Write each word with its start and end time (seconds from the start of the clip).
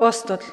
Ostotl. 0.00 0.46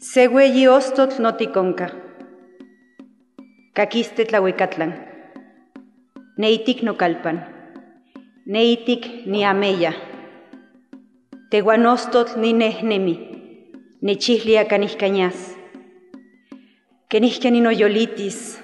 Següeyi 0.00 0.68
ostotl 0.68 1.20
noticonca. 1.20 1.90
Caquiste 3.74 4.24
tlahuicatlan. 4.24 4.94
Neitic 6.38 6.80
nocalpan. 6.82 7.42
Neitic 8.46 9.26
ni 9.26 9.44
ameya. 9.44 9.92
Teguanostotl 11.50 12.40
ni 12.40 12.54
nehnemi. 12.54 13.16
Nechihlia 14.00 14.64
caniscañas. 14.64 15.52
Kenihkia 17.10 17.50
ni 17.50 17.60
noyolitis. 17.60 18.58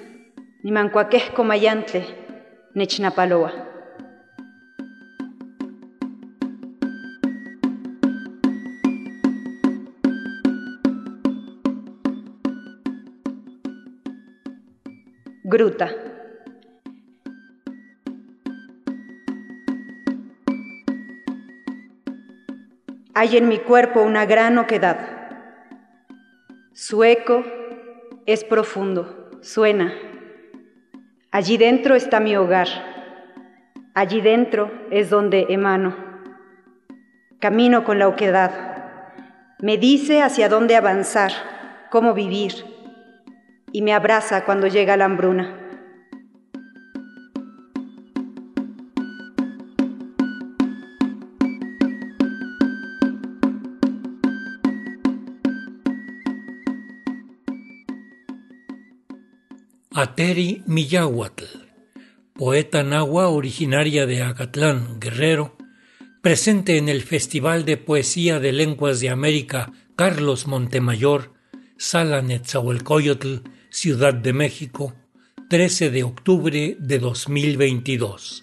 Ni 0.63 0.71
mancuaquesco 0.71 1.43
mayantle. 1.43 2.03
Nechnapaloa. 2.73 3.74
Hay 23.13 23.37
en 23.37 23.47
mi 23.47 23.59
cuerpo 23.59 24.01
una 24.01 24.25
gran 24.25 24.57
oquedad. 24.57 24.97
Su 26.73 27.05
eco 27.05 27.45
es 28.25 28.43
profundo, 28.43 29.29
suena. 29.41 29.93
Allí 31.31 31.55
dentro 31.55 31.95
está 31.95 32.19
mi 32.19 32.35
hogar. 32.35 32.67
Allí 33.93 34.19
dentro 34.19 34.69
es 34.91 35.09
donde 35.09 35.45
emano. 35.47 35.95
Camino 37.39 37.85
con 37.85 37.97
la 37.97 38.09
oquedad. 38.09 38.51
Me 39.59 39.77
dice 39.77 40.21
hacia 40.21 40.49
dónde 40.49 40.75
avanzar, 40.75 41.31
cómo 41.89 42.13
vivir 42.13 42.74
y 43.75 43.81
me 43.81 43.91
abraza 43.91 44.45
cuando 44.45 44.67
llega 44.67 44.95
la 44.95 45.03
hambruna. 45.03 45.53
Ateri 59.91 60.63
Miyahuatl, 60.67 61.43
poeta 62.33 62.81
nahua 62.83 63.27
originaria 63.27 64.05
de 64.05 64.23
Acatlán, 64.23 65.01
Guerrero, 65.01 65.57
presente 66.21 66.77
en 66.77 66.87
el 66.87 67.01
Festival 67.01 67.65
de 67.65 67.75
Poesía 67.75 68.39
de 68.39 68.53
Lenguas 68.53 69.01
de 69.01 69.09
América 69.09 69.73
Carlos 69.97 70.47
Montemayor, 70.47 71.33
Sala 71.75 72.21
Ciudad 73.77 74.13
de 74.13 74.31
México, 74.31 74.93
13 75.49 75.89
de 75.89 76.03
octubre 76.05 76.77
de 76.79 76.97
2022. 76.97 78.41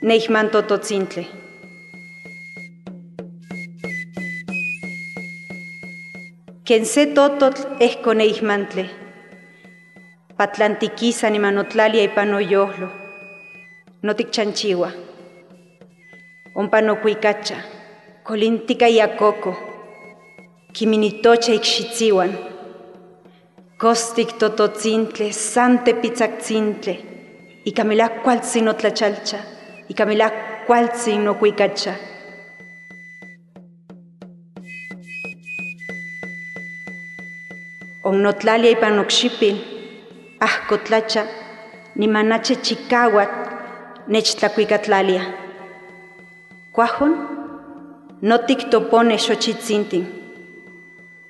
Neichman 0.00 0.48
Tototzintle. 0.52 1.37
Quien 6.68 6.84
se 6.84 7.06
tototl 7.06 7.62
es 7.80 7.96
con 7.96 8.18
Neichmantle. 8.18 8.90
Patlantiquiza 10.36 11.30
ni 11.30 11.38
manotlalia 11.38 12.02
y 12.02 12.08
panoyohlo. 12.08 12.92
Notichanchiwa. 14.02 14.92
Ompano 16.54 17.00
cuicacha. 17.00 17.64
Colintica 18.22 18.86
y 18.86 19.00
acoco. 19.00 19.58
Kiminitocha 20.74 21.54
ixitziwan. 21.54 22.38
Costic 23.78 24.36
tototzintle, 24.36 25.32
sante 25.32 25.94
pizzaczintle. 25.94 27.62
Y 27.64 27.72
camila 27.72 28.20
cualtzin 28.22 28.66
no 28.66 28.76
tlachalcha. 28.76 29.42
Y 29.88 29.94
camila 29.94 30.66
cualtzin 30.66 31.24
no. 38.12 38.28
Onnotlalia 38.28 38.70
ipan 38.70 38.98
okxipil, 38.98 39.56
ahkotlacha, 40.40 41.26
nimanache 41.96 42.56
chikawat, 42.56 43.28
nechtlakuikatlalia. 44.08 45.22
Kuajon, 46.72 47.14
notik 48.22 48.70
topone 48.70 49.16
xochitzintin, 49.18 50.06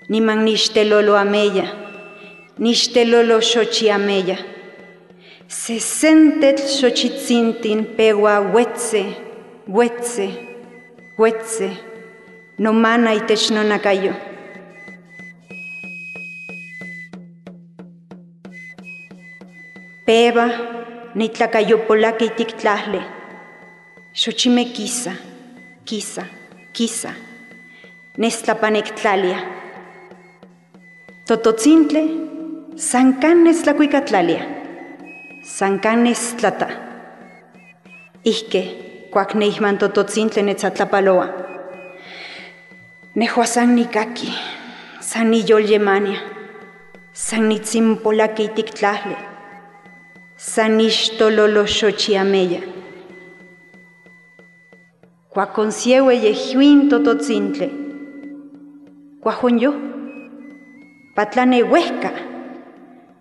niman 0.09 0.45
nixtelolo 0.45 1.17
ameya, 1.17 1.65
nixtelolo 2.59 3.41
xochi 3.41 3.91
ameya. 3.91 4.37
Sesentetl 5.49 6.63
xochitzintin 6.63 7.85
pewa 7.97 8.37
huetze, 8.53 9.05
huetze, 9.67 10.29
huetze, 11.17 11.71
nomana 12.59 13.15
itech 13.15 13.51
nonakayo. 13.51 14.28
Peba, 20.09 20.47
nitlacayopolaki 21.15 22.25
itiktlajle. 22.25 23.01
Xochime 24.15 24.65
kisa, 24.65 25.13
kisa, 25.85 26.25
kisa. 26.73 27.13
Nestlapanectlalia. 28.17 29.39
Tototzintle, 31.27 32.03
sankan 32.77 33.45
nestlacuicatlalia. 33.45 34.43
Sankan 35.45 36.05
nestlata. 36.05 36.69
Ijke, 38.25 38.63
kuak 39.13 39.35
neihman 39.35 39.79
tototzintle 39.79 40.43
netzatlapaloa. 40.43 41.29
Nehua 43.15 43.47
san 43.47 43.75
nikaki, 43.77 44.33
san 45.01 45.31
niyolyemania, 45.31 46.21
san 47.13 47.49
nitzimpolaki 47.49 48.45
itiktlajle. 48.45 49.17
Sanixtololo 49.17 49.38
xochiameya. 51.67 52.61
Cuaconciewe 55.31 56.15
yehuin 56.15 56.89
tototzintle. 56.89 57.71
Cuajon 59.21 59.59
yo. 59.59 59.73
Patlane 61.17 61.63
huesca. 61.63 62.11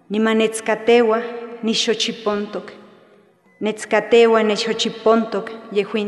Ni 0.09 0.19
manetzcatewa 0.19 1.21
ni 1.63 1.73
xochipontoc. 1.73 2.71
Netzcatewa 3.61 4.43
ni 4.43 4.55
xochipontoc 4.55 5.49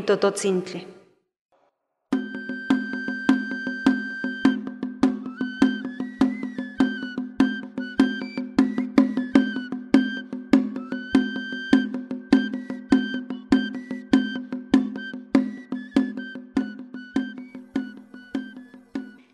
tototzintle. 0.04 0.99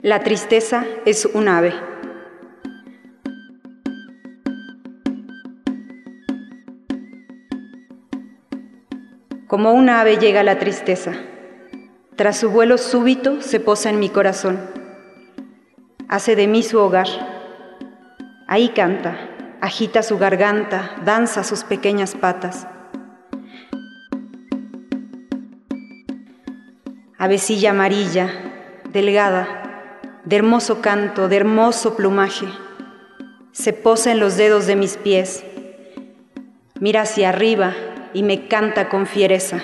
La 0.06 0.20
tristeza 0.20 0.86
es 1.08 1.26
un 1.26 1.48
ave. 1.48 1.74
Como 9.48 9.72
un 9.74 9.90
ave 9.90 10.18
llega 10.18 10.44
la 10.44 10.60
tristeza. 10.60 11.14
Tras 12.16 12.38
su 12.38 12.52
vuelo 12.52 12.78
súbito 12.78 13.42
se 13.42 13.60
posa 13.60 13.90
en 13.90 14.00
mi 14.00 14.10
corazón. 14.10 14.60
Hace 16.08 16.36
de 16.36 16.46
mí 16.46 16.62
su 16.62 16.78
hogar. 16.78 17.08
Ahí 18.48 18.70
canta, 18.76 19.18
agita 19.60 20.04
su 20.04 20.20
garganta, 20.20 20.98
danza 21.04 21.44
sus 21.44 21.64
pequeñas 21.64 22.14
patas. 22.14 22.68
Avecilla 27.18 27.72
amarilla, 27.72 28.30
delgada, 28.94 29.65
de 30.26 30.36
hermoso 30.36 30.82
canto, 30.82 31.28
de 31.28 31.38
hermoso 31.38 31.96
plumaje. 31.96 32.48
Se 33.52 33.74
posa 33.74 34.12
en 34.12 34.20
los 34.20 34.38
dedos 34.38 34.66
de 34.68 34.76
mis 34.76 34.98
pies, 34.98 35.46
mira 36.80 37.02
hacia 37.02 37.30
arriba 37.30 37.74
y 38.14 38.24
me 38.24 38.48
canta 38.48 38.90
con 38.90 39.06
fiereza. 39.06 39.64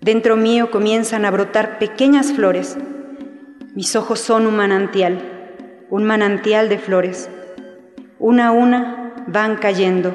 Dentro 0.00 0.36
mío 0.36 0.70
comienzan 0.70 1.24
a 1.24 1.30
brotar 1.30 1.78
pequeñas 1.78 2.32
flores. 2.32 2.76
Mis 3.74 3.96
ojos 3.96 4.20
son 4.20 4.46
un 4.46 4.56
manantial, 4.56 5.18
un 5.88 6.04
manantial 6.04 6.68
de 6.68 6.78
flores. 6.78 7.30
Una 8.18 8.48
a 8.48 8.50
una 8.50 9.14
van 9.26 9.56
cayendo, 9.56 10.14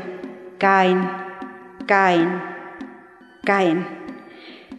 caen, 0.60 1.10
caen, 1.88 2.44
caen. 3.44 3.88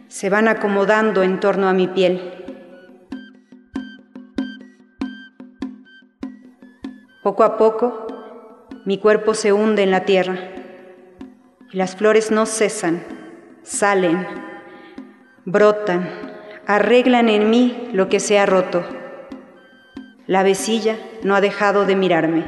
Se 0.07 0.29
van 0.29 0.47
acomodando 0.47 1.23
en 1.23 1.39
torno 1.39 1.67
a 1.67 1.73
mi 1.73 1.87
piel. 1.87 2.40
Poco 7.21 7.43
a 7.43 7.55
poco, 7.55 8.07
mi 8.83 8.97
cuerpo 8.97 9.35
se 9.35 9.53
hunde 9.53 9.83
en 9.83 9.91
la 9.91 10.05
tierra 10.05 10.39
y 11.71 11.77
las 11.77 11.95
flores 11.95 12.31
no 12.31 12.47
cesan, 12.47 13.03
salen, 13.61 14.25
brotan, 15.45 16.09
arreglan 16.65 17.29
en 17.29 17.51
mí 17.51 17.91
lo 17.93 18.09
que 18.09 18.19
se 18.19 18.39
ha 18.39 18.47
roto. 18.47 18.83
La 20.25 20.41
vecilla 20.41 20.97
no 21.21 21.35
ha 21.35 21.41
dejado 21.41 21.85
de 21.85 21.95
mirarme, 21.95 22.43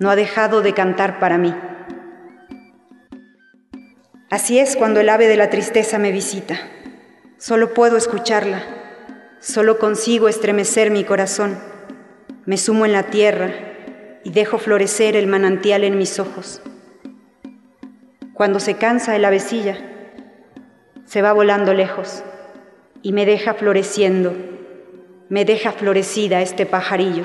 no 0.00 0.10
ha 0.10 0.16
dejado 0.16 0.60
de 0.60 0.74
cantar 0.74 1.20
para 1.20 1.38
mí. 1.38 1.54
Así 4.28 4.58
es 4.58 4.74
cuando 4.74 4.98
el 4.98 5.08
ave 5.08 5.28
de 5.28 5.36
la 5.36 5.50
tristeza 5.50 6.00
me 6.00 6.10
visita. 6.10 6.56
Solo 7.36 7.74
puedo 7.74 7.96
escucharla, 7.96 8.64
solo 9.38 9.78
consigo 9.78 10.28
estremecer 10.28 10.90
mi 10.90 11.04
corazón 11.04 11.67
me 12.48 12.56
sumo 12.56 12.86
en 12.86 12.94
la 12.94 13.02
tierra 13.02 13.50
y 14.24 14.30
dejo 14.30 14.56
florecer 14.56 15.16
el 15.16 15.26
manantial 15.26 15.84
en 15.84 15.98
mis 15.98 16.18
ojos. 16.18 16.62
Cuando 18.32 18.58
se 18.58 18.78
cansa 18.78 19.14
el 19.14 19.26
avecilla, 19.26 19.76
se 21.04 21.20
va 21.20 21.34
volando 21.34 21.74
lejos 21.74 22.22
y 23.02 23.12
me 23.12 23.26
deja 23.26 23.52
floreciendo, 23.52 24.34
me 25.28 25.44
deja 25.44 25.72
florecida 25.72 26.40
este 26.40 26.64
pajarillo. 26.64 27.24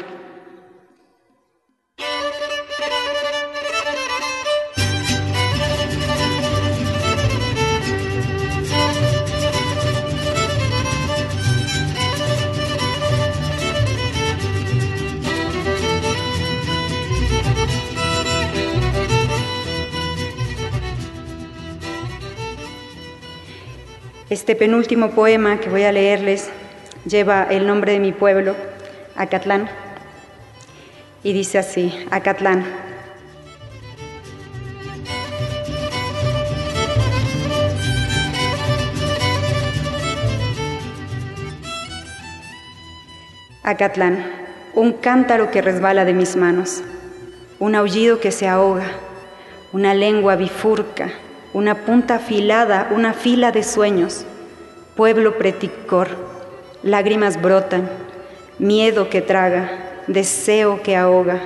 Este 24.34 24.56
penúltimo 24.56 25.12
poema 25.12 25.60
que 25.60 25.70
voy 25.70 25.84
a 25.84 25.92
leerles 25.92 26.50
lleva 27.06 27.44
el 27.44 27.68
nombre 27.68 27.92
de 27.92 28.00
mi 28.00 28.14
pueblo, 28.14 28.56
Acatlán, 29.16 29.70
y 31.22 31.34
dice 31.34 31.60
así, 31.60 31.94
Acatlán. 32.10 32.66
Acatlán, 43.62 44.32
un 44.74 44.94
cántaro 44.94 45.52
que 45.52 45.62
resbala 45.62 46.06
de 46.06 46.14
mis 46.16 46.36
manos, 46.36 46.82
un 47.60 47.76
aullido 47.76 48.20
que 48.20 48.32
se 48.32 48.48
ahoga, 48.48 48.88
una 49.74 49.94
lengua 49.94 50.36
bifurca, 50.36 51.12
una 51.54 51.86
punta 51.86 52.16
afilada, 52.16 52.90
una 52.96 53.14
fila 53.14 53.52
de 53.52 53.62
sueños, 53.62 54.26
pueblo 54.96 55.38
preticor, 55.38 56.10
lágrimas 56.82 57.40
brotan, 57.40 57.88
miedo 58.58 59.10
que 59.10 59.22
traga, 59.22 59.70
deseo 60.08 60.82
que 60.82 60.96
ahoga. 60.96 61.40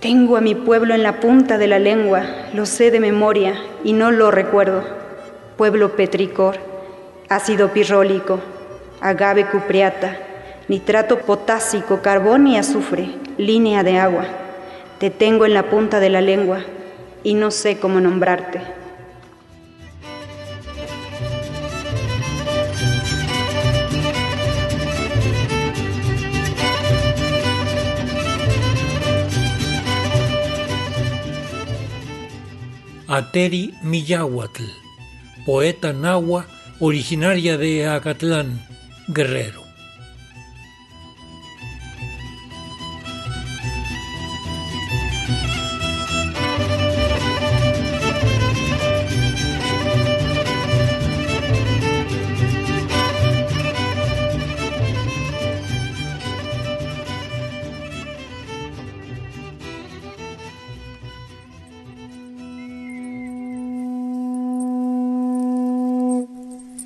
Tengo 0.00 0.36
a 0.36 0.42
mi 0.42 0.54
pueblo 0.54 0.94
en 0.94 1.02
la 1.02 1.20
punta 1.20 1.56
de 1.56 1.66
la 1.68 1.78
lengua, 1.78 2.22
lo 2.52 2.66
sé 2.66 2.90
de 2.90 3.00
memoria 3.00 3.54
y 3.82 3.94
no 3.94 4.10
lo 4.10 4.30
recuerdo. 4.30 4.84
Pueblo 5.56 5.96
petricor, 5.96 6.58
ácido 7.30 7.72
pirrólico, 7.72 8.40
agave 9.00 9.46
cupriata, 9.46 10.18
nitrato 10.68 11.20
potásico, 11.20 12.02
carbón 12.02 12.46
y 12.46 12.58
azufre, 12.58 13.08
línea 13.38 13.82
de 13.82 13.98
agua. 13.98 14.26
Te 14.98 15.08
tengo 15.08 15.46
en 15.46 15.54
la 15.54 15.62
punta 15.70 15.98
de 15.98 16.10
la 16.10 16.20
lengua, 16.20 16.58
y 17.26 17.34
no 17.34 17.50
sé 17.50 17.80
cómo 17.80 18.00
nombrarte. 18.00 18.60
Ateri 33.08 33.74
Miyahuatl, 33.82 34.62
poeta 35.44 35.92
nahua 35.92 36.46
originaria 36.78 37.58
de 37.58 37.88
Acatlán, 37.88 38.64
Guerrero. 39.08 39.65